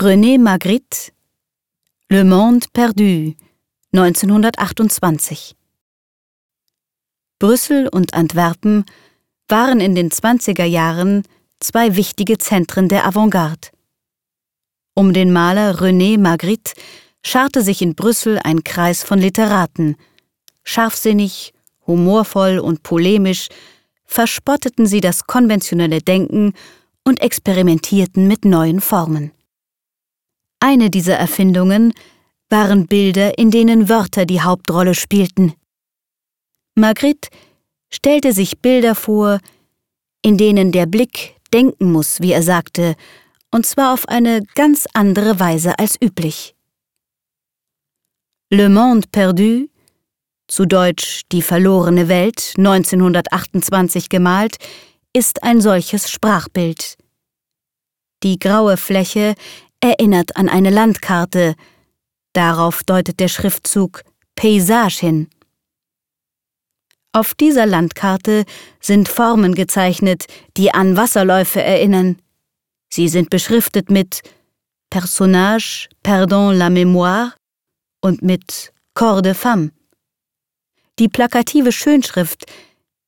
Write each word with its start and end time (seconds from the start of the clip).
René 0.00 0.38
Magritte 0.38 1.10
Le 2.08 2.22
Monde 2.22 2.66
perdu 2.72 3.34
1928 3.92 5.56
Brüssel 7.40 7.88
und 7.88 8.14
Antwerpen 8.14 8.84
waren 9.48 9.80
in 9.80 9.96
den 9.96 10.10
20er 10.10 10.66
Jahren 10.66 11.24
zwei 11.58 11.96
wichtige 11.96 12.38
Zentren 12.38 12.88
der 12.88 13.06
Avantgarde. 13.06 13.70
Um 14.94 15.12
den 15.12 15.32
Maler 15.32 15.80
René 15.80 16.16
Magritte 16.16 16.74
scharte 17.26 17.62
sich 17.62 17.82
in 17.82 17.96
Brüssel 17.96 18.38
ein 18.44 18.62
Kreis 18.62 19.02
von 19.02 19.18
Literaten. 19.18 19.96
Scharfsinnig, 20.62 21.52
humorvoll 21.88 22.60
und 22.60 22.84
polemisch 22.84 23.48
verspotteten 24.04 24.86
sie 24.86 25.00
das 25.00 25.26
konventionelle 25.26 26.02
Denken 26.02 26.52
und 27.02 27.20
experimentierten 27.20 28.28
mit 28.28 28.44
neuen 28.44 28.80
Formen. 28.80 29.32
Eine 30.60 30.90
dieser 30.90 31.16
Erfindungen 31.16 31.94
waren 32.48 32.86
Bilder, 32.86 33.38
in 33.38 33.50
denen 33.50 33.88
Wörter 33.88 34.26
die 34.26 34.40
Hauptrolle 34.40 34.94
spielten. 34.94 35.54
Magritte 36.74 37.28
stellte 37.90 38.32
sich 38.32 38.58
Bilder 38.58 38.94
vor, 38.94 39.40
in 40.22 40.36
denen 40.36 40.72
der 40.72 40.86
Blick 40.86 41.36
denken 41.52 41.92
muss, 41.92 42.20
wie 42.20 42.32
er 42.32 42.42
sagte, 42.42 42.96
und 43.50 43.66
zwar 43.66 43.94
auf 43.94 44.08
eine 44.08 44.42
ganz 44.54 44.86
andere 44.92 45.40
Weise 45.40 45.78
als 45.78 46.00
üblich. 46.00 46.54
Le 48.50 48.68
Monde 48.68 49.06
perdu, 49.10 49.68
zu 50.48 50.64
Deutsch 50.66 51.22
Die 51.32 51.42
verlorene 51.42 52.08
Welt, 52.08 52.54
1928 52.56 54.08
gemalt, 54.08 54.56
ist 55.12 55.42
ein 55.42 55.60
solches 55.60 56.10
Sprachbild. 56.10 56.96
Die 58.22 58.38
graue 58.38 58.76
Fläche 58.76 59.34
erinnert 59.80 60.36
an 60.36 60.48
eine 60.48 60.70
Landkarte. 60.70 61.54
Darauf 62.32 62.82
deutet 62.84 63.20
der 63.20 63.28
Schriftzug 63.28 64.02
Paysage 64.34 65.00
hin. 65.00 65.28
Auf 67.12 67.34
dieser 67.34 67.66
Landkarte 67.66 68.44
sind 68.80 69.08
Formen 69.08 69.54
gezeichnet, 69.54 70.26
die 70.56 70.72
an 70.72 70.96
Wasserläufe 70.96 71.62
erinnern. 71.62 72.20
Sie 72.92 73.08
sind 73.08 73.30
beschriftet 73.30 73.90
mit 73.90 74.22
Personnage, 74.90 75.88
Perdon 76.02 76.56
la 76.56 76.68
Mémoire 76.68 77.32
und 78.00 78.22
mit 78.22 78.72
Corps 78.94 79.22
de 79.22 79.34
Femme. 79.34 79.72
Die 80.98 81.08
plakative 81.08 81.72
Schönschrift 81.72 82.46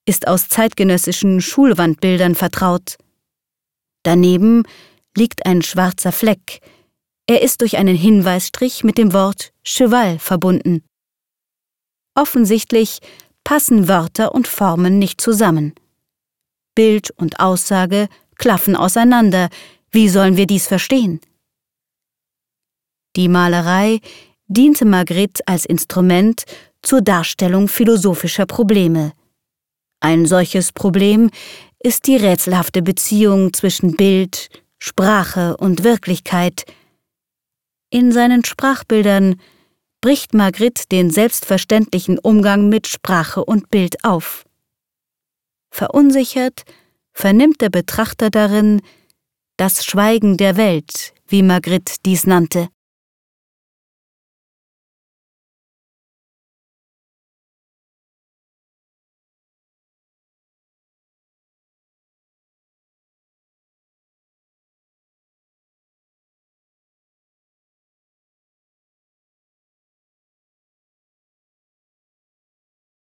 ist 0.07 0.27
aus 0.27 0.49
zeitgenössischen 0.49 1.41
Schulwandbildern 1.41 2.35
vertraut. 2.35 2.97
Daneben 4.03 4.65
liegt 5.17 5.47
ein 5.47 5.63
schwarzer 5.63 6.13
Fleck. 6.13 6.61
Er 7.27 7.43
ist 7.43 7.61
durch 7.61 7.77
einen 7.77 7.97
Hinweisstrich 7.97 8.85
mit 8.85 8.99
dem 8.99 9.13
Wort 9.13 9.53
Cheval 9.63 10.19
verbunden. 10.19 10.83
Offensichtlich 12.15 12.99
passen 13.45 13.89
Wörter 13.89 14.35
und 14.35 14.49
Formen 14.49 14.99
nicht 14.99 15.21
zusammen. 15.21 15.75
Bild 16.75 17.11
und 17.13 17.41
Aussage 17.41 18.09
klaffen 18.37 18.77
auseinander. 18.77 19.49
Wie 19.91 20.09
sollen 20.09 20.37
wir 20.37 20.47
dies 20.47 20.67
verstehen? 20.67 21.21
Die 23.17 23.29
Malerei 23.29 24.01
diente 24.47 24.85
Magritte 24.85 25.43
als 25.47 25.65
Instrument 25.65 26.45
zur 26.83 27.03
Darstellung 27.03 27.69
philosophischer 27.69 28.47
Probleme. 28.47 29.13
Ein 30.01 30.27
solches 30.27 30.73
Problem 30.73 31.31
ist 31.79 32.07
die 32.07 32.17
rätselhafte 32.17 32.83
Beziehung 32.83 33.53
zwischen 33.53 33.97
Bild, 33.97 34.49
Sprache 34.83 35.57
und 35.59 35.85
Wirklichkeit. 35.85 36.65
In 37.91 38.13
seinen 38.13 38.45
Sprachbildern 38.45 39.41
bricht 40.01 40.33
Magritte 40.33 40.85
den 40.91 41.11
selbstverständlichen 41.11 42.19
Umgang 42.19 42.69
mit 42.69 42.87
Sprache 42.87 43.45
und 43.45 43.71
Bild 43.71 44.05
auf. 44.05 44.47
Verunsichert 45.71 46.65
vernimmt 47.13 47.61
der 47.61 47.69
Betrachter 47.69 48.31
darin 48.31 48.81
das 49.59 49.85
Schweigen 49.85 50.39
der 50.39 50.57
Welt, 50.57 51.13
wie 51.29 51.43
Magritte 51.43 51.97
dies 52.05 52.27
nannte. 52.27 52.69